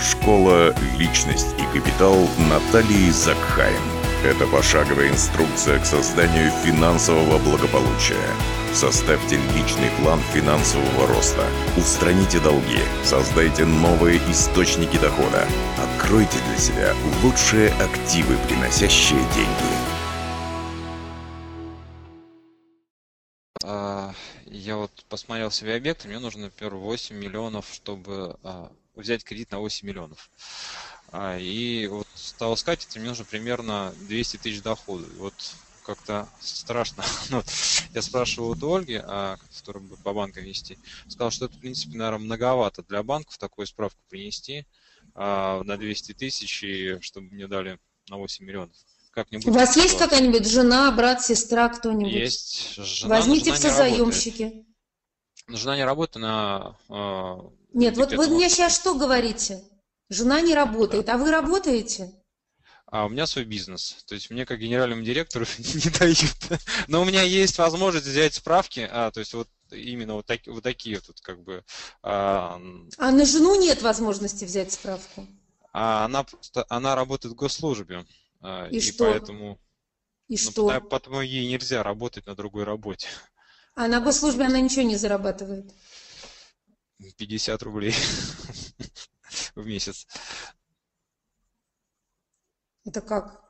Школа 0.00 0.74
«Личность 0.98 1.54
и 1.58 1.78
капитал» 1.78 2.28
Натальи 2.50 3.08
Закхайм. 3.10 3.80
Это 4.22 4.46
пошаговая 4.46 5.08
инструкция 5.08 5.78
к 5.78 5.86
созданию 5.86 6.50
финансового 6.64 7.38
благополучия. 7.38 8.28
Составьте 8.74 9.36
личный 9.54 9.90
план 9.98 10.20
финансового 10.34 11.06
роста. 11.06 11.46
Устраните 11.78 12.40
долги. 12.40 12.80
Создайте 13.04 13.64
новые 13.64 14.18
источники 14.30 14.98
дохода. 14.98 15.46
Откройте 15.78 16.38
для 16.48 16.58
себя 16.58 16.94
лучшие 17.22 17.70
активы, 17.70 18.36
приносящие 18.48 19.20
деньги. 19.34 19.72
А, 23.64 24.12
Я 24.44 24.76
вот 24.76 24.92
посмотрел 25.08 25.50
себе 25.50 25.74
объекты, 25.74 26.08
мне 26.08 26.18
нужно, 26.18 26.44
например, 26.44 26.74
8 26.74 27.16
миллионов, 27.16 27.66
чтобы 27.72 28.36
а, 28.42 28.70
взять 28.96 29.24
кредит 29.24 29.50
на 29.50 29.60
8 29.60 29.86
миллионов. 29.86 30.30
А, 31.12 31.38
И 31.38 31.86
вот 31.86 32.08
стал 32.14 32.54
искать, 32.54 32.86
это 32.88 32.98
мне 32.98 33.10
нужно 33.10 33.24
примерно 33.24 33.94
200 34.08 34.38
тысяч 34.38 34.62
дохода. 34.62 35.06
Вот 35.18 35.34
как-то 35.84 36.28
страшно. 36.40 37.04
Ну, 37.30 37.42
я 37.94 38.02
спрашивал 38.02 38.50
у 38.50 38.74
Ольги, 38.74 39.00
а, 39.02 39.36
которая 39.56 39.82
будет 39.82 40.02
по 40.02 40.12
банкам 40.12 40.44
вести, 40.44 40.78
сказала, 41.08 41.30
что 41.30 41.44
это, 41.46 41.54
в 41.54 41.60
принципе, 41.60 41.96
наверное, 41.96 42.24
многовато 42.24 42.82
для 42.82 43.02
банков 43.02 43.38
такую 43.38 43.66
справку 43.66 43.98
принести 44.08 44.66
а, 45.14 45.62
на 45.62 45.76
200 45.76 46.12
тысяч, 46.14 46.62
и 46.64 46.98
чтобы 47.00 47.28
мне 47.28 47.46
дали 47.46 47.78
на 48.08 48.16
8 48.16 48.44
миллионов. 48.44 48.76
Как-нибудь 49.12 49.46
У 49.46 49.52
вас 49.52 49.76
есть 49.76 49.94
ситуация. 49.94 50.08
какая-нибудь 50.08 50.46
жена, 50.46 50.90
брат, 50.90 51.22
сестра, 51.24 51.68
кто-нибудь? 51.68 52.12
Есть 52.12 52.74
жена, 52.74 53.16
Возьмите 53.16 53.46
жена 53.46 53.56
в 53.56 53.58
созаемщики. 53.60 54.66
Жена 55.48 55.76
не 55.76 55.84
работает, 55.84 56.16
она... 56.16 56.76
Нет, 57.76 57.96
вот 57.96 58.12
вы 58.12 58.26
мне 58.28 58.48
сейчас 58.48 58.74
что 58.74 58.94
говорите? 58.94 59.62
Жена 60.08 60.40
не 60.40 60.54
работает, 60.54 61.08
а 61.08 61.18
вы 61.18 61.30
работаете? 61.30 62.12
А 62.86 63.04
у 63.04 63.08
меня 63.08 63.26
свой 63.26 63.44
бизнес. 63.44 64.04
То 64.06 64.14
есть 64.14 64.30
мне 64.30 64.46
как 64.46 64.60
генеральному 64.60 65.02
директору 65.02 65.44
не 65.58 65.90
дают. 65.98 66.18
Но 66.88 67.02
у 67.02 67.04
меня 67.04 67.22
есть 67.22 67.58
возможность 67.58 68.06
взять 68.06 68.34
справки, 68.34 68.88
а, 68.90 69.10
то 69.10 69.20
есть 69.20 69.34
вот 69.34 69.48
именно 69.72 70.14
вот, 70.14 70.26
таки- 70.26 70.50
вот 70.50 70.62
такие 70.62 71.00
тут 71.00 71.20
как 71.20 71.42
бы. 71.42 71.64
А, 72.02 72.60
А 72.98 73.10
на 73.10 73.24
жену 73.26 73.60
нет 73.60 73.82
возможности 73.82 74.44
взять 74.44 74.72
справку. 74.72 75.26
а 75.72 76.04
она 76.04 76.22
просто, 76.22 76.64
она 76.68 76.94
работает 76.94 77.34
в 77.34 77.36
госслужбе. 77.36 78.06
а, 78.40 78.68
И 78.68 78.76
и 78.76 78.80
что? 78.80 79.04
поэтому, 79.04 79.58
И 80.28 80.34
ну, 80.34 80.38
что? 80.38 80.66
потому- 80.68 80.88
потому 80.88 81.20
ей 81.22 81.48
нельзя 81.48 81.82
работать 81.82 82.26
на 82.26 82.34
другой 82.36 82.64
работе. 82.64 83.08
А 83.74 83.88
на 83.88 84.00
госслужбе 84.00 84.44
она 84.44 84.60
ничего 84.60 84.82
не 84.82 84.96
зарабатывает. 84.96 85.72
50 87.16 87.62
рублей 87.62 87.94
в 89.54 89.66
месяц. 89.66 90.06
Это 92.84 93.00
как? 93.00 93.42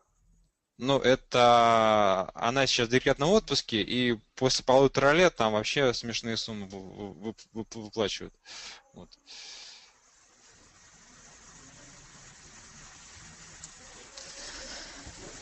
Ну, 0.79 0.99
это 0.99 2.31
она 2.35 2.67
сейчас 2.67 2.89
в 2.89 2.91
декретном 2.91 3.31
отпуске, 3.31 3.81
и 3.81 4.19
после 4.35 4.65
полутора 4.65 5.13
лет 5.13 5.35
там 5.37 5.53
вообще 5.53 5.95
смешные 5.95 6.37
суммы 6.37 6.67
вы- 6.67 7.13
вы- 7.15 7.35
вы- 7.53 7.67
выплачивают. 7.75 8.35
Вот. 8.93 9.09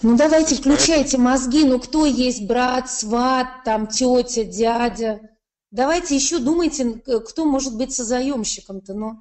Ну 0.03 0.17
давайте, 0.17 0.55
включайте 0.55 1.19
мозги. 1.19 1.65
Ну 1.65 1.81
кто 1.81 2.07
есть 2.07 2.47
брат, 2.47 2.91
сват, 2.91 3.65
там 3.65 3.89
тетя, 3.89 4.45
дядя? 4.45 5.34
Давайте 5.75 6.15
еще 6.15 6.39
думайте, 6.39 7.03
э, 7.05 7.19
кто 7.19 7.45
может 7.45 7.77
быть 7.77 7.93
созаемщиком-то, 7.93 8.95
ну. 8.95 9.21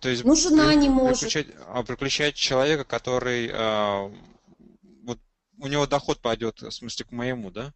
То 0.00 0.08
есть 0.08 0.24
Ну, 0.24 0.34
жена 0.34 0.68
при- 0.68 0.76
не 0.76 0.88
может. 0.88 1.20
приключать, 1.20 1.46
а, 1.66 1.82
приключать 1.82 2.34
человека, 2.36 2.84
который 2.84 3.50
а, 3.52 4.10
вот 5.02 5.18
у 5.58 5.66
него 5.66 5.86
доход 5.86 6.20
пойдет, 6.20 6.62
в 6.62 6.70
смысле, 6.70 7.04
к 7.04 7.12
моему, 7.12 7.50
да? 7.50 7.74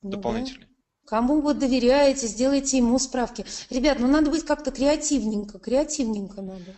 Ну 0.00 0.10
да. 0.10 0.16
Дополнительный. 0.16 0.66
Кому 1.04 1.42
вы 1.42 1.52
доверяете, 1.52 2.26
сделайте 2.26 2.78
ему 2.78 2.98
справки. 2.98 3.44
Ребят, 3.68 3.98
ну 4.00 4.06
надо 4.08 4.30
быть 4.30 4.46
как-то 4.46 4.70
креативненько, 4.70 5.58
креативненько 5.58 6.40
надо. 6.40 6.74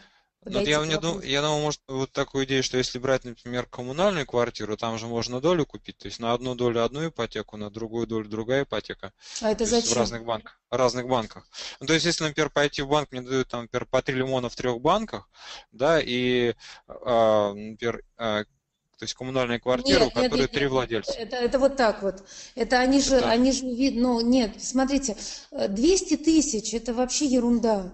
Вот 0.47 0.67
я, 0.67 0.81
мне 0.81 0.99
дум- 0.99 1.21
я 1.21 1.43
думаю, 1.43 1.61
может, 1.63 1.81
вот 1.87 2.13
такую 2.13 2.47
идею, 2.47 2.63
что 2.63 2.79
если 2.79 2.99
брать, 2.99 3.25
например, 3.25 3.67
коммунальную 3.67 4.25
квартиру, 4.27 4.75
там 4.79 4.99
же 4.99 5.07
можно 5.07 5.39
долю 5.41 5.67
купить, 5.67 5.99
то 5.99 6.07
есть 6.09 6.19
на 6.19 6.33
одну 6.33 6.55
долю 6.55 6.83
одну 6.83 7.07
ипотеку, 7.09 7.59
на 7.59 7.69
другую 7.69 8.07
долю 8.07 8.27
другая 8.27 8.63
ипотека. 8.65 9.13
А 9.43 9.51
это 9.51 9.67
То 9.67 9.75
есть 9.75 9.83
в 9.83 9.89
зачем? 9.89 9.99
разных 10.01 10.25
банках. 10.25 10.59
разных 10.71 11.07
банках. 11.09 11.47
Ну, 11.81 11.87
то 11.87 11.93
есть, 11.93 12.07
если, 12.07 12.25
например, 12.25 12.49
пойти 12.49 12.81
в 12.81 12.89
банк, 12.89 13.13
мне 13.13 13.21
дают, 13.21 13.49
там, 13.49 13.63
например, 13.63 13.85
по 13.85 14.01
3 14.01 14.15
лимона 14.15 14.49
в 14.49 14.57
трех 14.57 14.81
банках, 14.81 15.29
да, 15.73 16.01
и, 16.01 16.55
а, 16.89 17.53
например, 17.53 18.03
а, 18.17 18.45
то 18.45 19.05
есть 19.05 19.15
коммунальная 19.15 19.59
квартира, 19.59 20.01
у 20.01 20.05
Нет, 20.05 20.15
нет, 20.17 20.25
которой 20.25 20.41
нет, 20.43 20.51
три 20.53 20.63
нет. 20.63 20.71
владельца. 20.71 21.13
Это, 21.13 21.37
это 21.37 21.59
вот 21.59 21.77
так 21.77 22.03
вот. 22.03 22.23
Это 22.55 22.79
они 22.81 23.01
же, 23.03 23.17
Это- 23.17 23.31
они 23.31 23.53
же 23.53 23.65
ну 23.93 24.21
нет, 24.23 24.63
смотрите, 24.63 25.17
э, 25.51 25.69
200 25.69 26.17
тысяч, 26.17 26.73
это 26.73 26.95
вообще 26.95 27.27
ерунда. 27.27 27.93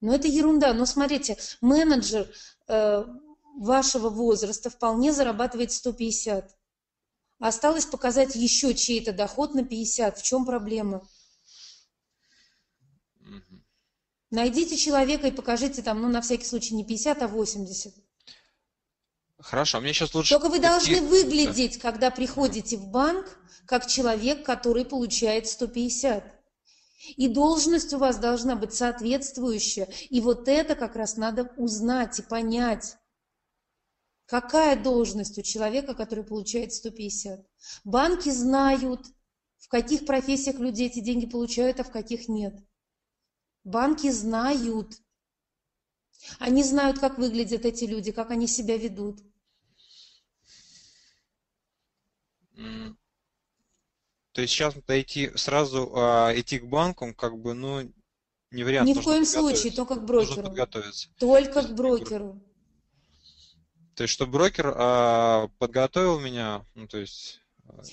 Ну 0.00 0.12
это 0.12 0.28
ерунда. 0.28 0.72
Но 0.74 0.86
смотрите, 0.86 1.36
менеджер 1.60 2.28
э, 2.68 3.04
вашего 3.56 4.08
возраста 4.08 4.70
вполне 4.70 5.12
зарабатывает 5.12 5.72
150. 5.72 6.56
Осталось 7.38 7.86
показать 7.86 8.34
еще 8.34 8.74
чей-то 8.74 9.12
доход 9.12 9.54
на 9.54 9.64
50. 9.64 10.18
В 10.18 10.22
чем 10.22 10.44
проблема? 10.46 11.06
Найдите 14.30 14.76
человека 14.76 15.28
и 15.28 15.30
покажите 15.30 15.82
там, 15.82 16.02
ну 16.02 16.08
на 16.08 16.20
всякий 16.20 16.44
случай 16.44 16.74
не 16.74 16.84
50, 16.84 17.22
а 17.22 17.28
80. 17.28 17.94
Хорошо, 19.38 19.80
мне 19.80 19.92
сейчас 19.92 20.14
лучше... 20.14 20.34
Только 20.34 20.48
вы 20.48 20.58
должны 20.58 21.02
выглядеть, 21.02 21.78
когда 21.78 22.10
приходите 22.10 22.76
в 22.76 22.88
банк, 22.88 23.38
как 23.66 23.86
человек, 23.86 24.44
который 24.44 24.84
получает 24.84 25.46
150. 25.46 26.24
И 27.16 27.28
должность 27.28 27.92
у 27.92 27.98
вас 27.98 28.18
должна 28.18 28.56
быть 28.56 28.74
соответствующая. 28.74 29.88
И 30.10 30.20
вот 30.20 30.48
это 30.48 30.74
как 30.74 30.96
раз 30.96 31.16
надо 31.16 31.52
узнать 31.56 32.18
и 32.18 32.22
понять. 32.22 32.96
Какая 34.26 34.82
должность 34.82 35.38
у 35.38 35.42
человека, 35.42 35.94
который 35.94 36.24
получает 36.24 36.72
150? 36.72 37.46
Банки 37.84 38.30
знают, 38.30 39.06
в 39.58 39.68
каких 39.68 40.06
профессиях 40.06 40.58
люди 40.58 40.84
эти 40.84 41.00
деньги 41.00 41.26
получают, 41.26 41.80
а 41.80 41.84
в 41.84 41.90
каких 41.90 42.28
нет. 42.28 42.54
Банки 43.64 44.10
знают. 44.10 45.00
Они 46.38 46.62
знают, 46.62 46.98
как 46.98 47.18
выглядят 47.18 47.64
эти 47.64 47.84
люди, 47.84 48.12
как 48.12 48.30
они 48.30 48.46
себя 48.46 48.78
ведут. 48.78 49.20
То 54.34 54.42
есть 54.42 54.52
сейчас 54.52 54.74
идти 54.88 55.30
сразу 55.36 55.92
а, 55.94 56.32
идти 56.34 56.58
к 56.58 56.64
банкам, 56.64 57.14
как 57.14 57.38
бы, 57.38 57.54
ну, 57.54 57.88
не 58.50 58.64
вариант. 58.64 58.88
Ни 58.88 58.92
в 58.92 59.02
коем 59.02 59.24
случае, 59.24 59.72
только 59.72 59.94
к 59.94 60.00
Нужно 60.00 60.06
брокеру. 60.06 60.42
подготовиться. 60.42 61.08
Только 61.20 61.62
к 61.62 61.72
брокеру. 61.72 62.42
То 63.94 64.02
есть, 64.02 64.12
чтобы 64.12 64.32
брокер 64.32 64.74
а, 64.76 65.48
подготовил 65.58 66.18
меня, 66.18 66.66
ну, 66.74 66.88
то 66.88 66.98
есть... 66.98 67.42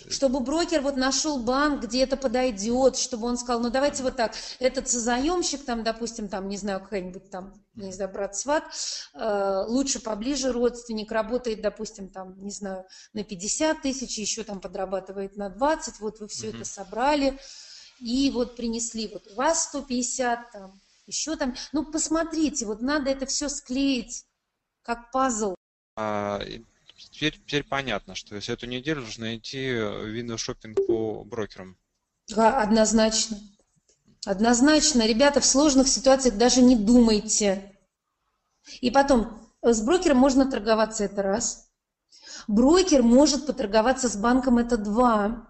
Чтобы 0.10 0.40
брокер 0.40 0.82
вот 0.82 0.96
нашел 0.96 1.40
банк, 1.40 1.84
где 1.84 2.04
это 2.04 2.16
подойдет, 2.16 2.98
чтобы 2.98 3.28
он 3.28 3.38
сказал, 3.38 3.62
ну 3.62 3.70
давайте 3.70 4.04
вот 4.04 4.16
так, 4.16 4.34
этот 4.60 4.88
заемщик, 4.88 5.66
там, 5.66 5.84
допустим, 5.84 6.30
там, 6.30 6.48
не 6.48 6.58
знаю, 6.58 6.80
какой-нибудь 6.80 7.30
там, 7.30 7.54
не 7.76 7.92
знаю, 7.92 8.12
брат 8.12 8.36
сват, 8.36 8.64
э, 9.14 9.64
лучше 9.68 10.02
поближе 10.02 10.52
родственник, 10.52 11.12
работает, 11.12 11.62
допустим, 11.62 12.10
там, 12.10 12.42
не 12.42 12.52
знаю, 12.52 12.86
на 13.14 13.24
50 13.24 13.82
тысяч, 13.82 14.18
еще 14.18 14.44
там 14.44 14.62
подрабатывает 14.62 15.36
на 15.36 15.50
20, 15.50 16.00
вот 16.00 16.20
вы 16.20 16.28
все 16.28 16.48
Мгм. 16.48 16.58
это 16.58 16.66
собрали, 16.66 17.40
и 18.00 18.32
вот 18.32 18.56
принесли, 18.56 19.08
вот 19.08 19.28
у 19.32 19.36
вас 19.36 19.64
150, 19.64 20.52
там, 20.52 20.80
еще 21.06 21.36
там, 21.36 21.56
ну 21.74 21.86
посмотрите, 21.86 22.66
вот 22.66 22.82
надо 22.82 23.10
это 23.10 23.26
все 23.26 23.50
склеить, 23.50 24.26
как 24.84 25.12
пазл. 25.12 25.56
А, 25.98 26.40
теперь, 27.10 27.34
теперь 27.34 27.64
понятно, 27.64 28.16
что 28.16 28.36
если 28.36 28.54
эту 28.54 28.68
неделю 28.68 29.02
нужно 29.02 29.36
идти 29.36 29.74
в 29.74 30.38
шопинг 30.38 30.78
по 30.88 31.24
брокерам. 31.24 31.78
Да, 32.28 32.62
однозначно. 32.62 33.40
Однозначно, 34.26 35.08
ребята, 35.08 35.40
в 35.40 35.46
сложных 35.46 35.88
ситуациях 35.88 36.38
даже 36.38 36.62
не 36.62 36.76
думайте. 36.76 37.76
И 38.80 38.92
потом, 38.92 39.50
с 39.62 39.82
брокером 39.82 40.18
можно 40.18 40.50
торговаться, 40.50 41.04
это 41.04 41.24
раз. 41.24 41.72
Брокер 42.48 43.02
может 43.02 43.48
поторговаться 43.48 44.10
с 44.10 44.16
банком, 44.16 44.58
это 44.58 44.78
два. 44.78 45.48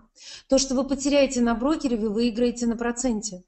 То, 0.47 0.57
что 0.57 0.75
вы 0.75 0.87
потеряете 0.87 1.41
на 1.41 1.55
брокере, 1.55 1.97
вы 1.97 2.09
выиграете 2.09 2.65
на 2.67 2.77
проценте. 2.77 3.43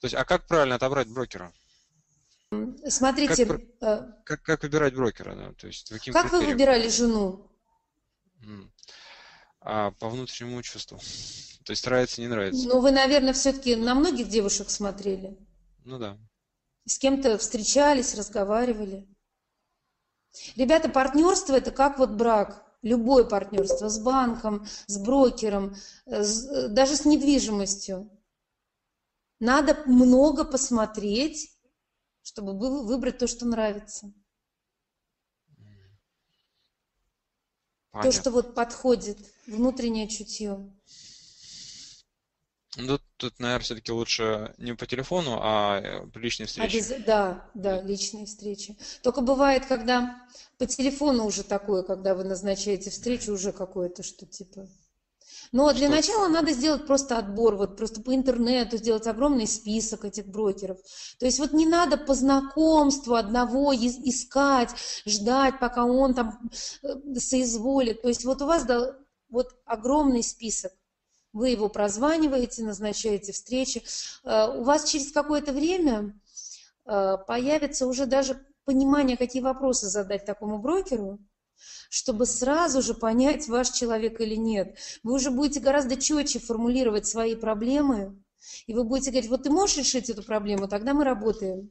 То 0.00 0.04
есть, 0.04 0.14
а 0.14 0.24
как 0.24 0.46
правильно 0.46 0.74
отобрать 0.74 1.08
брокера? 1.08 1.52
Смотрите, 2.88 3.46
Как 3.46 3.60
э, 3.80 4.12
Как, 4.24 4.42
как 4.42 4.62
выбирать 4.62 4.94
брокера? 4.94 5.36
Да? 5.36 5.52
То 5.54 5.68
есть, 5.68 5.88
каким 5.88 6.12
как 6.12 6.24
вы 6.32 6.40
критериям? 6.40 6.50
выбирали 6.50 6.88
жену? 6.88 7.46
А, 9.60 9.92
по 9.92 10.08
внутреннему 10.08 10.62
чувству. 10.62 10.98
То 11.64 11.72
есть, 11.72 11.84
нравится, 11.86 12.20
не 12.20 12.28
нравится. 12.28 12.66
Ну, 12.66 12.80
вы, 12.80 12.90
наверное, 12.90 13.32
все-таки 13.34 13.76
на 13.76 13.94
многих 13.94 14.28
девушек 14.28 14.70
смотрели. 14.70 15.38
Ну 15.84 15.98
да. 15.98 16.18
С 16.86 16.98
кем-то 16.98 17.38
встречались, 17.38 18.16
разговаривали. 18.16 19.06
Ребята, 20.56 20.88
партнерство 20.88 21.54
это 21.54 21.70
как 21.70 21.98
вот 21.98 22.10
брак. 22.10 22.66
Любое 22.82 23.24
партнерство 23.24 23.88
с 23.88 23.98
банком, 23.98 24.66
с 24.86 24.98
брокером, 24.98 25.76
с, 26.06 26.68
даже 26.68 26.96
с 26.96 27.04
недвижимостью. 27.04 28.10
Надо 29.38 29.82
много 29.86 30.44
посмотреть, 30.44 31.50
чтобы 32.22 32.58
выбрать 32.58 33.18
то, 33.18 33.26
что 33.26 33.46
нравится. 33.46 34.12
Понятно. 37.90 38.10
То, 38.10 38.16
что 38.16 38.30
вот 38.30 38.54
подходит, 38.54 39.18
внутреннее 39.46 40.08
чутье. 40.08 40.72
Ну, 42.76 43.00
тут, 43.16 43.40
наверное, 43.40 43.64
все-таки 43.64 43.90
лучше 43.90 44.54
не 44.58 44.74
по 44.74 44.86
телефону, 44.86 45.38
а 45.40 45.80
э, 45.80 46.06
при 46.06 46.22
личной 46.22 46.46
встрече. 46.46 46.78
Обяз... 46.78 47.04
Да, 47.04 47.50
да, 47.54 47.82
личные 47.82 48.26
встречи. 48.26 48.78
Только 49.02 49.22
бывает, 49.22 49.66
когда 49.66 50.24
по 50.56 50.66
телефону 50.66 51.24
уже 51.24 51.42
такое, 51.42 51.82
когда 51.82 52.14
вы 52.14 52.22
назначаете 52.22 52.90
встречу, 52.90 53.32
уже 53.32 53.52
какое-то, 53.52 54.04
что 54.04 54.24
типа... 54.24 54.68
Но 55.52 55.72
для 55.72 55.88
начала 55.88 56.28
надо 56.28 56.52
сделать 56.52 56.86
просто 56.86 57.18
отбор, 57.18 57.56
вот 57.56 57.76
просто 57.76 58.00
по 58.00 58.14
интернету 58.14 58.76
сделать 58.76 59.06
огромный 59.08 59.48
список 59.48 60.04
этих 60.04 60.26
брокеров. 60.26 60.78
То 61.18 61.26
есть 61.26 61.40
вот 61.40 61.52
не 61.52 61.66
надо 61.66 61.96
по 61.96 62.14
знакомству 62.14 63.14
одного 63.14 63.74
искать, 63.74 64.70
ждать, 65.04 65.58
пока 65.58 65.84
он 65.84 66.14
там 66.14 66.50
э, 66.82 67.14
соизволит. 67.18 68.02
То 68.02 68.08
есть 68.08 68.24
вот 68.24 68.42
у 68.42 68.46
вас 68.46 68.64
вот 69.28 69.48
огромный 69.64 70.22
список 70.22 70.72
вы 71.32 71.50
его 71.50 71.68
прозваниваете, 71.68 72.62
назначаете 72.62 73.32
встречи. 73.32 73.82
Э, 74.22 74.56
у 74.56 74.62
вас 74.62 74.84
через 74.84 75.10
какое-то 75.10 75.52
время 75.52 76.14
э, 76.86 77.16
появится 77.26 77.88
уже 77.88 78.06
даже 78.06 78.46
понимание, 78.64 79.16
какие 79.16 79.42
вопросы 79.42 79.88
задать 79.88 80.24
такому 80.24 80.58
брокеру, 80.58 81.18
чтобы 81.88 82.26
сразу 82.26 82.82
же 82.82 82.94
понять, 82.94 83.48
ваш 83.48 83.70
человек 83.70 84.20
или 84.20 84.36
нет. 84.36 84.78
Вы 85.02 85.14
уже 85.14 85.30
будете 85.30 85.60
гораздо 85.60 85.96
четче 85.96 86.38
формулировать 86.38 87.06
свои 87.06 87.34
проблемы, 87.34 88.22
и 88.66 88.74
вы 88.74 88.84
будете 88.84 89.10
говорить, 89.10 89.30
вот 89.30 89.42
ты 89.42 89.50
можешь 89.50 89.76
решить 89.76 90.10
эту 90.10 90.22
проблему, 90.22 90.68
тогда 90.68 90.94
мы 90.94 91.04
работаем. 91.04 91.70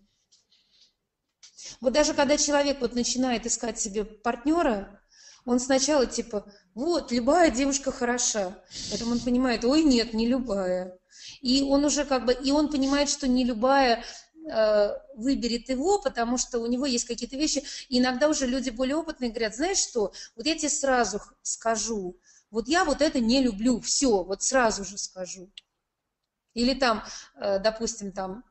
Вот 1.81 1.93
даже 1.93 2.13
когда 2.13 2.37
человек 2.37 2.81
вот 2.81 2.93
начинает 2.93 3.45
искать 3.45 3.79
себе 3.79 4.03
партнера, 4.03 5.01
он 5.45 5.59
сначала 5.59 6.05
типа, 6.05 6.51
вот, 6.75 7.11
любая 7.11 7.49
девушка 7.49 7.91
хороша. 7.91 8.61
Потом 8.91 9.13
он 9.13 9.19
понимает, 9.19 9.63
ой, 9.63 9.83
нет, 9.83 10.13
не 10.13 10.27
любая. 10.27 10.99
И 11.41 11.63
он 11.63 11.85
уже 11.85 12.05
как 12.05 12.25
бы, 12.25 12.33
и 12.33 12.51
он 12.51 12.69
понимает, 12.69 13.09
что 13.09 13.27
не 13.27 13.45
любая 13.45 14.03
выберет 15.15 15.69
его, 15.69 16.01
потому 16.01 16.37
что 16.37 16.59
у 16.59 16.67
него 16.67 16.85
есть 16.85 17.05
какие-то 17.05 17.37
вещи. 17.37 17.63
И 17.89 17.99
иногда 17.99 18.27
уже 18.27 18.47
люди 18.47 18.69
более 18.69 18.95
опытные 18.95 19.29
говорят, 19.29 19.55
знаешь 19.55 19.77
что, 19.77 20.13
вот 20.35 20.45
я 20.45 20.55
тебе 20.55 20.69
сразу 20.69 21.21
скажу, 21.41 22.17
вот 22.51 22.67
я 22.67 22.83
вот 22.85 23.01
это 23.01 23.19
не 23.19 23.41
люблю, 23.41 23.79
все, 23.79 24.23
вот 24.23 24.41
сразу 24.43 24.83
же 24.83 24.97
скажу. 24.97 25.51
Или 26.53 26.73
там, 26.73 27.03
э, 27.35 27.59
допустим, 27.59 28.11
там, 28.11 28.43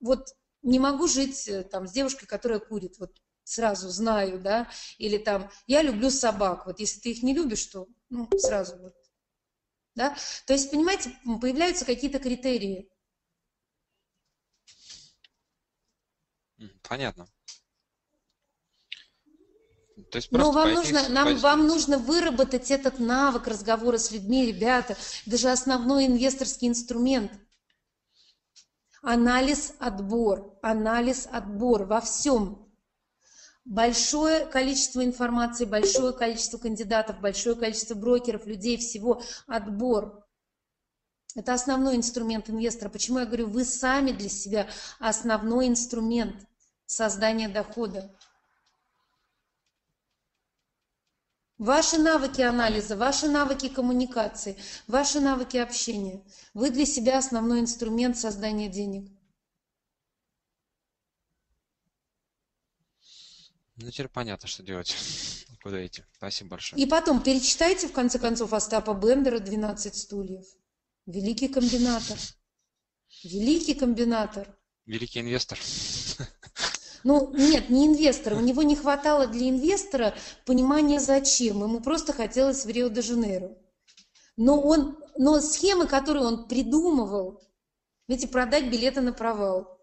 вот 0.00 0.34
не 0.62 0.78
могу 0.78 1.06
жить 1.06 1.48
э, 1.48 1.62
там 1.62 1.86
с 1.86 1.92
девушкой, 1.92 2.26
которая 2.26 2.58
курит, 2.58 2.98
вот 2.98 3.16
сразу 3.44 3.88
знаю, 3.88 4.40
да, 4.40 4.68
или 4.98 5.18
там, 5.18 5.50
я 5.66 5.82
люблю 5.82 6.10
собак, 6.10 6.66
вот 6.66 6.80
если 6.80 7.00
ты 7.00 7.10
их 7.12 7.22
не 7.22 7.34
любишь, 7.34 7.64
то, 7.66 7.86
ну, 8.10 8.28
сразу 8.36 8.76
вот, 8.78 8.94
да, 9.94 10.16
то 10.46 10.52
есть, 10.52 10.70
понимаете, 10.70 11.16
появляются 11.40 11.84
какие-то 11.84 12.18
критерии. 12.18 12.90
Понятно. 16.82 17.26
То 20.10 20.16
есть 20.18 20.30
Но 20.30 20.52
вам 20.52 20.74
нужно, 20.74 21.08
нам, 21.08 21.36
вам 21.36 21.66
нужно 21.66 21.98
выработать 21.98 22.70
этот 22.70 22.98
навык 22.98 23.46
разговора 23.46 23.96
с 23.98 24.10
людьми, 24.10 24.46
ребята, 24.46 24.96
даже 25.24 25.50
основной 25.50 26.06
инвесторский 26.06 26.68
инструмент. 26.68 27.32
Анализ, 29.02 29.72
отбор, 29.78 30.58
анализ, 30.62 31.28
отбор 31.30 31.84
во 31.84 32.00
всем 32.00 32.66
большое 33.64 34.46
количество 34.46 35.04
информации, 35.04 35.64
большое 35.64 36.12
количество 36.12 36.58
кандидатов, 36.58 37.20
большое 37.20 37.56
количество 37.56 37.94
брокеров, 37.94 38.46
людей, 38.46 38.76
всего, 38.76 39.22
отбор. 39.46 40.25
Это 41.36 41.52
основной 41.52 41.96
инструмент 41.96 42.48
инвестора. 42.48 42.88
Почему 42.88 43.18
я 43.18 43.26
говорю, 43.26 43.46
вы 43.46 43.66
сами 43.66 44.10
для 44.10 44.30
себя 44.30 44.68
основной 44.98 45.68
инструмент 45.68 46.34
создания 46.86 47.48
дохода. 47.48 48.10
Ваши 51.58 51.98
навыки 51.98 52.40
анализа, 52.40 52.96
ваши 52.96 53.28
навыки 53.28 53.68
коммуникации, 53.68 54.56
ваши 54.86 55.20
навыки 55.20 55.58
общения. 55.58 56.22
Вы 56.54 56.70
для 56.70 56.86
себя 56.86 57.18
основной 57.18 57.60
инструмент 57.60 58.16
создания 58.16 58.68
денег. 58.68 59.10
Ну, 63.76 63.90
теперь 63.90 64.08
понятно, 64.08 64.48
что 64.48 64.62
делать. 64.62 64.96
Куда 65.62 65.84
идти. 65.84 66.02
Спасибо 66.14 66.50
большое. 66.50 66.82
И 66.82 66.86
потом 66.86 67.22
перечитайте, 67.22 67.88
в 67.88 67.92
конце 67.92 68.18
концов, 68.18 68.54
Остапа 68.54 68.94
Бендера 68.94 69.38
«12 69.38 69.92
стульев». 69.92 70.46
Великий 71.06 71.48
комбинатор. 71.48 72.18
Великий 73.24 73.74
комбинатор. 73.74 74.48
Великий 74.86 75.20
инвестор. 75.20 75.58
Ну, 77.04 77.32
нет, 77.36 77.70
не 77.70 77.86
инвестор. 77.86 78.34
У 78.34 78.40
него 78.40 78.62
не 78.62 78.74
хватало 78.74 79.28
для 79.28 79.48
инвестора 79.48 80.16
понимания 80.44 80.98
зачем. 80.98 81.62
Ему 81.62 81.80
просто 81.80 82.12
хотелось 82.12 82.64
в 82.64 82.68
Рио-де-Жанейро. 82.68 83.56
Но, 84.36 84.60
он, 84.60 84.98
но 85.16 85.40
схемы, 85.40 85.86
которые 85.86 86.24
он 86.24 86.48
придумывал, 86.48 87.40
видите, 88.08 88.26
продать 88.26 88.70
билеты 88.70 89.02
на 89.02 89.12
провал– 89.12 89.72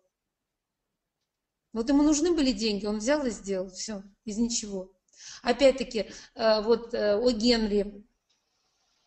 вот 1.73 1.89
ему 1.89 2.03
нужны 2.03 2.33
были 2.33 2.51
деньги, 2.51 2.85
он 2.85 2.99
взял 2.99 3.25
и 3.25 3.31
сделал, 3.31 3.69
все, 3.71 4.03
из 4.25 4.37
ничего. 4.37 4.93
Опять-таки, 5.41 6.11
э, 6.35 6.61
вот 6.61 6.93
э, 6.93 7.15
о 7.15 7.31
Генри, 7.31 8.05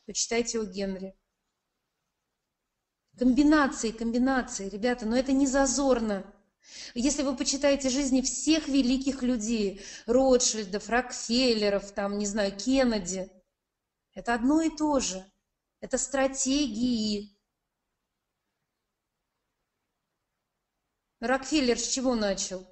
почитайте 0.05 0.61
о 0.61 0.65
Генри. 0.65 1.17
Комбинации, 3.19 3.91
комбинации, 3.93 4.69
ребята, 4.69 5.07
но 5.07 5.17
это 5.17 5.33
не 5.33 5.47
зазорно. 5.47 6.25
Если 6.95 7.23
вы 7.23 7.37
почитаете 7.37 7.89
жизни 7.89 8.21
всех 8.21 8.69
великих 8.69 9.23
людей, 9.23 9.81
Ротшильдов, 10.07 10.89
Рокфеллеров, 10.89 11.93
там, 11.93 12.19
не 12.19 12.27
знаю, 12.27 12.57
Кеннеди, 12.57 13.31
это 14.15 14.35
одно 14.35 14.61
и 14.61 14.69
то 14.69 15.01
же. 15.01 15.25
Это 15.81 15.99
стратегии, 15.99 17.37
Рокфеллер 21.21 21.79
с 21.79 21.89
чего 21.89 22.15
начал? 22.15 22.67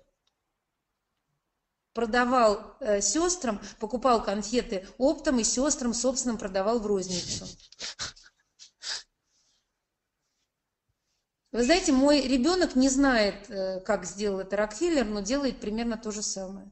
Продавал 1.93 2.77
э, 2.81 3.01
сестрам, 3.01 3.61
покупал 3.79 4.23
конфеты 4.23 4.87
оптом 4.99 5.39
и 5.39 5.45
сестрам 5.45 5.95
собственным 5.95 6.39
продавал 6.39 6.81
в 6.81 6.87
розницу. 6.87 7.47
Вы 11.55 11.63
знаете, 11.63 11.93
мой 11.93 12.21
ребенок 12.21 12.75
не 12.75 12.89
знает, 12.89 13.49
э, 13.49 13.81
как 13.81 14.05
сделал 14.05 14.41
это 14.41 14.57
Рокфеллер, 14.57 15.05
но 15.05 15.21
делает 15.21 15.61
примерно 15.61 15.97
то 15.97 16.11
же 16.11 16.21
самое. 16.21 16.71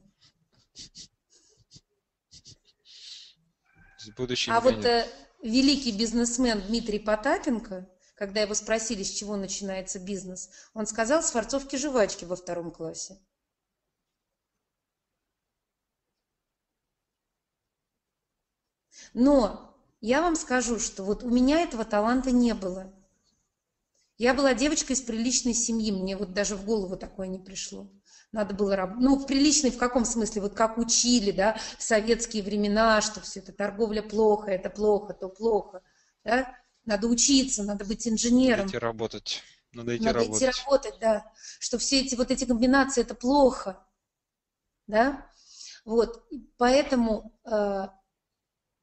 А 4.49 4.59
вот 4.59 4.85
э, 4.85 5.07
великий 5.41 5.97
бизнесмен 5.97 6.61
Дмитрий 6.67 6.99
Потапенко 6.99 7.89
когда 8.15 8.41
его 8.41 8.53
спросили, 8.53 9.03
с 9.03 9.11
чего 9.11 9.35
начинается 9.35 9.99
бизнес, 9.99 10.49
он 10.73 10.85
сказал 10.85 11.23
с 11.23 11.31
форцовки 11.31 11.75
жвачки 11.75 12.25
во 12.25 12.35
втором 12.35 12.71
классе. 12.71 13.19
Но 19.13 19.75
я 19.99 20.21
вам 20.21 20.35
скажу, 20.35 20.79
что 20.79 21.03
вот 21.03 21.23
у 21.23 21.29
меня 21.29 21.61
этого 21.61 21.85
таланта 21.85 22.31
не 22.31 22.53
было. 22.53 22.93
Я 24.17 24.33
была 24.33 24.53
девочкой 24.53 24.95
из 24.95 25.01
приличной 25.01 25.53
семьи, 25.53 25.91
мне 25.91 26.15
вот 26.15 26.33
даже 26.33 26.55
в 26.55 26.65
голову 26.65 26.97
такое 26.97 27.27
не 27.27 27.39
пришло. 27.39 27.91
Надо 28.31 28.53
было 28.53 28.75
работать. 28.75 29.03
Ну, 29.03 29.25
приличной 29.25 29.71
в 29.71 29.77
каком 29.77 30.05
смысле? 30.05 30.41
Вот 30.41 30.53
как 30.55 30.77
учили, 30.77 31.31
да, 31.31 31.57
в 31.77 31.83
советские 31.83 32.43
времена, 32.43 33.01
что 33.01 33.21
все 33.21 33.39
это 33.39 33.53
торговля 33.53 34.01
плохо, 34.01 34.51
это 34.51 34.69
плохо, 34.69 35.13
то 35.13 35.29
плохо. 35.29 35.81
Да? 36.23 36.55
Надо 36.85 37.07
учиться, 37.07 37.63
надо 37.63 37.85
быть 37.85 38.07
инженером. 38.07 38.65
Надо 38.65 38.69
идти 38.71 38.77
работать. 38.77 39.43
Надо 39.71 39.95
идти 39.95 40.05
надо 40.05 40.19
работать. 40.19 40.41
идти 40.41 40.61
работать, 40.61 40.99
да. 40.99 41.31
Что 41.59 41.77
все 41.77 42.01
эти 42.01 42.15
вот 42.15 42.31
эти 42.31 42.45
комбинации 42.45 43.01
это 43.01 43.15
плохо. 43.15 43.85
Да? 44.87 45.29
Вот. 45.85 46.23
Поэтому 46.57 47.39
э, 47.45 47.87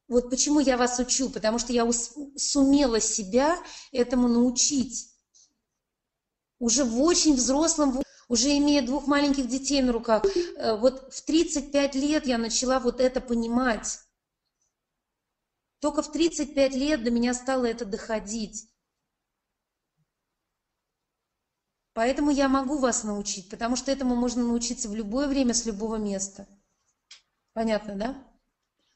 вот 0.08 0.28
почему 0.28 0.60
я 0.60 0.76
вас 0.76 0.98
учу, 0.98 1.30
потому 1.30 1.58
что 1.58 1.72
я 1.72 1.88
сумела 2.36 3.00
себя 3.00 3.56
этому 3.92 4.28
научить. 4.28 5.09
Уже 6.60 6.84
в 6.84 7.00
очень 7.00 7.34
взрослом 7.34 8.02
уже 8.28 8.56
имея 8.58 8.82
двух 8.82 9.08
маленьких 9.08 9.48
детей 9.48 9.82
на 9.82 9.92
руках, 9.92 10.24
э, 10.24 10.76
вот 10.76 11.12
в 11.12 11.22
35 11.22 11.94
лет 11.96 12.26
я 12.26 12.38
начала 12.38 12.78
вот 12.78 13.00
это 13.00 13.20
понимать. 13.20 13.98
Только 15.80 16.02
в 16.02 16.12
35 16.12 16.74
лет 16.74 17.02
до 17.02 17.10
меня 17.10 17.34
стало 17.34 17.64
это 17.64 17.86
доходить. 17.86 18.68
Поэтому 21.94 22.30
я 22.30 22.48
могу 22.48 22.78
вас 22.78 23.02
научить, 23.04 23.48
потому 23.48 23.74
что 23.74 23.90
этому 23.90 24.14
можно 24.14 24.44
научиться 24.44 24.88
в 24.88 24.94
любое 24.94 25.26
время, 25.26 25.54
с 25.54 25.64
любого 25.64 25.96
места. 25.96 26.46
Понятно, 27.54 27.96
да? 27.96 28.24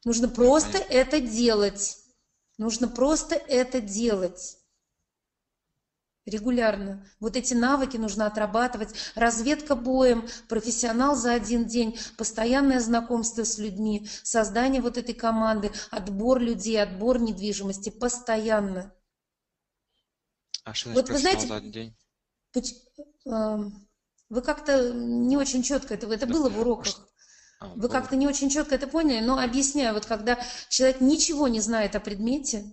Нужно 0.04 0.28
просто 0.28 0.73
Понятно. 0.73 0.92
это 0.92 1.21
делать. 1.21 1.99
Нужно 2.59 2.88
просто 2.88 3.35
это 3.35 3.80
делать 3.80 4.59
регулярно. 6.26 7.07
Вот 7.21 7.37
эти 7.37 7.54
навыки 7.54 7.97
нужно 7.97 8.26
отрабатывать. 8.26 8.95
Разведка 9.14 9.75
боем, 9.75 10.26
профессионал 10.49 11.16
за 11.16 11.33
один 11.33 11.66
день, 11.66 11.99
постоянное 12.16 12.81
знакомство 12.81 13.45
с 13.45 13.59
людьми, 13.59 14.09
создание 14.23 14.81
вот 14.81 14.97
этой 14.97 15.14
команды, 15.14 15.71
отбор 15.90 16.40
людей, 16.40 16.83
отбор 16.83 17.19
недвижимости 17.19 17.90
постоянно. 17.90 18.93
А 20.64 20.73
что 20.73 20.90
значит 20.90 21.09
вот 21.09 21.14
вы 21.14 21.21
знаете, 21.21 21.47
за 21.47 21.57
один 21.57 21.73
день? 21.73 21.97
Эм, 23.26 23.87
вы 24.31 24.43
как-то 24.43 24.93
не 24.93 25.37
очень 25.37 25.62
четко 25.62 25.95
это, 25.95 26.11
это 26.12 26.26
было 26.26 26.49
в 26.49 26.59
уроках. 26.59 27.07
А, 27.61 27.69
вы 27.75 27.88
как-то 27.88 28.16
не 28.16 28.26
очень 28.26 28.49
четко 28.49 28.75
это 28.75 28.87
поняли, 28.87 29.25
но 29.25 29.38
объясняю, 29.38 29.95
вот 29.95 30.07
когда 30.07 30.38
человек 30.69 31.00
ничего 31.00 31.49
не 31.49 31.61
знает 31.61 31.95
о 31.97 32.00
предмете, 32.00 32.64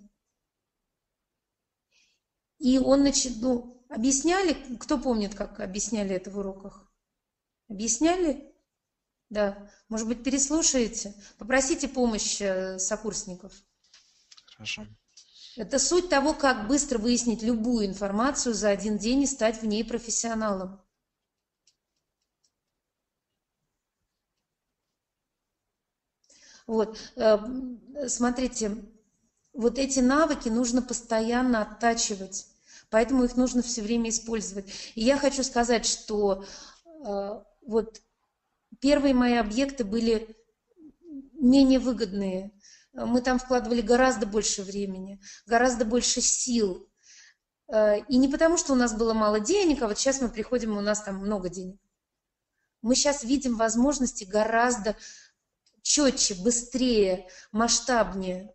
и 2.61 2.77
он 2.77 3.03
начал, 3.03 3.31
ну, 3.41 3.83
объясняли, 3.89 4.53
кто 4.77 4.99
помнит, 4.99 5.33
как 5.33 5.59
объясняли 5.59 6.15
это 6.15 6.29
в 6.29 6.37
уроках? 6.37 6.87
Объясняли? 7.67 8.53
Да. 9.29 9.69
Может 9.89 10.07
быть, 10.07 10.23
переслушаете? 10.23 11.15
Попросите 11.39 11.87
помощь 11.87 12.39
э, 12.39 12.77
сокурсников. 12.77 13.51
Хорошо. 14.53 14.85
Это 15.57 15.79
суть 15.79 16.09
того, 16.09 16.35
как 16.35 16.67
быстро 16.67 16.99
выяснить 16.99 17.41
любую 17.41 17.87
информацию 17.87 18.53
за 18.53 18.69
один 18.69 18.99
день 18.99 19.23
и 19.23 19.27
стать 19.27 19.61
в 19.61 19.65
ней 19.65 19.83
профессионалом. 19.83 20.79
Вот, 26.67 26.97
э, 27.15 28.07
смотрите, 28.07 28.77
вот 29.53 29.79
эти 29.79 29.99
навыки 29.99 30.49
нужно 30.49 30.81
постоянно 30.81 31.63
оттачивать, 31.63 32.47
поэтому 32.91 33.23
их 33.23 33.35
нужно 33.35 33.63
все 33.63 33.81
время 33.81 34.11
использовать. 34.11 34.71
И 34.93 35.01
я 35.01 35.17
хочу 35.17 35.43
сказать, 35.43 35.85
что 35.87 36.45
э, 36.85 37.43
вот 37.65 38.01
первые 38.79 39.15
мои 39.15 39.35
объекты 39.35 39.83
были 39.83 40.37
менее 41.33 41.79
выгодные. 41.79 42.51
Мы 42.93 43.21
там 43.21 43.39
вкладывали 43.39 43.81
гораздо 43.81 44.27
больше 44.27 44.61
времени, 44.61 45.19
гораздо 45.47 45.85
больше 45.85 46.21
сил. 46.21 46.87
Э, 47.69 47.99
и 48.07 48.17
не 48.17 48.27
потому, 48.27 48.57
что 48.57 48.73
у 48.73 48.75
нас 48.75 48.93
было 48.93 49.13
мало 49.13 49.39
денег, 49.39 49.81
а 49.81 49.87
вот 49.87 49.97
сейчас 49.97 50.21
мы 50.21 50.29
приходим, 50.29 50.77
у 50.77 50.81
нас 50.81 51.01
там 51.01 51.15
много 51.15 51.49
денег. 51.49 51.79
Мы 52.81 52.95
сейчас 52.95 53.23
видим 53.23 53.55
возможности 53.55 54.25
гораздо 54.25 54.97
четче, 55.81 56.35
быстрее, 56.35 57.29
масштабнее. 57.51 58.53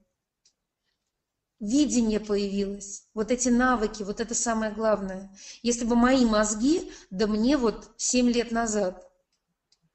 Видение 1.58 2.20
появилось, 2.20 3.06
вот 3.14 3.30
эти 3.30 3.48
навыки, 3.48 4.02
вот 4.02 4.20
это 4.20 4.34
самое 4.34 4.72
главное. 4.72 5.34
Если 5.62 5.86
бы 5.86 5.96
мои 5.96 6.26
мозги, 6.26 6.92
да 7.10 7.26
мне 7.26 7.56
вот 7.56 7.90
7 7.96 8.28
лет 8.28 8.50
назад, 8.50 9.10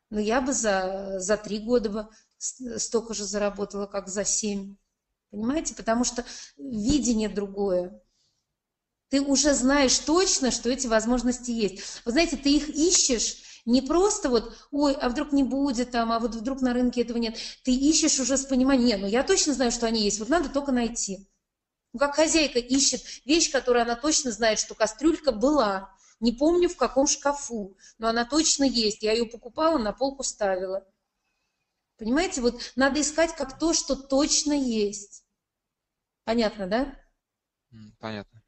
ну 0.10 0.20
я 0.20 0.42
бы 0.42 0.54
за, 0.54 1.20
за 1.20 1.38
3 1.38 1.60
года 1.60 1.90
бы 1.90 2.10
столько 2.40 3.14
же 3.14 3.26
заработала, 3.26 3.86
как 3.86 4.08
за 4.08 4.26
7. 4.26 4.76
Понимаете? 5.30 5.76
Потому 5.76 6.04
что 6.04 6.26
видение 6.58 7.30
другое. 7.30 8.02
Ты 9.10 9.22
уже 9.22 9.54
знаешь 9.54 9.98
точно, 10.00 10.50
что 10.50 10.70
эти 10.70 10.88
возможности 10.88 11.52
есть. 11.52 12.02
Вы 12.06 12.12
знаете, 12.12 12.38
ты 12.38 12.56
их 12.56 12.70
ищешь 12.70 13.62
не 13.66 13.82
просто 13.82 14.30
вот, 14.30 14.58
ой, 14.72 14.94
а 14.94 15.10
вдруг 15.10 15.32
не 15.32 15.44
будет 15.44 15.92
там, 15.92 16.12
а 16.12 16.20
вот 16.20 16.34
вдруг 16.34 16.62
на 16.62 16.74
рынке 16.74 17.02
этого 17.02 17.18
нет. 17.18 17.38
Ты 17.64 17.72
ищешь 17.72 18.20
уже 18.20 18.38
с 18.38 18.46
пониманием, 18.46 18.88
нет, 18.88 19.02
ну 19.02 19.08
я 19.08 19.22
точно 19.24 19.54
знаю, 19.54 19.72
что 19.72 19.86
они 19.86 20.02
есть, 20.02 20.20
вот 20.20 20.30
надо 20.30 20.50
только 20.50 20.72
найти. 20.72 21.28
Ну, 21.94 22.00
как 22.00 22.16
хозяйка 22.16 22.60
ищет 22.60 23.02
вещь, 23.26 23.52
которую 23.52 23.84
она 23.84 23.96
точно 23.96 24.32
знает, 24.32 24.60
что 24.60 24.76
кастрюлька 24.76 25.32
была. 25.32 25.94
Не 26.20 26.32
помню, 26.32 26.70
в 26.70 26.78
каком 26.78 27.08
шкафу, 27.08 27.78
но 27.98 28.08
она 28.08 28.26
точно 28.26 28.64
есть. 28.64 29.02
Я 29.02 29.12
ее 29.14 29.26
покупала, 29.26 29.78
на 29.78 29.92
полку 29.92 30.24
ставила. 30.24 30.86
Понимаете, 31.98 32.42
вот 32.42 32.72
надо 32.76 33.02
искать 33.02 33.36
как 33.36 33.60
то, 33.60 33.74
что 33.74 33.96
точно 33.96 34.54
есть. 34.54 35.24
Понятно, 36.24 36.68
да? 36.68 36.96
Понятно. 38.00 38.42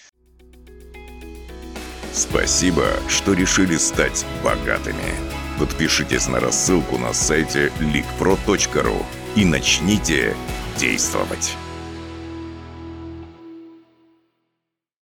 Спасибо, 2.17 2.87
что 3.11 3.35
решили 3.35 3.77
стать 3.77 4.25
богатыми. 4.43 5.15
Подпишитесь 5.59 6.29
на 6.29 6.41
рассылку 6.41 6.97
на 6.97 7.13
сайте 7.13 7.69
leakpro.ru 7.79 9.05
и 9.37 9.45
начните 9.45 10.35
действовать. 10.79 11.57